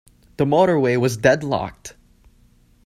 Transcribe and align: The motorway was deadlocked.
The 0.37 0.45
motorway 0.45 0.99
was 0.99 1.15
deadlocked. 1.15 1.95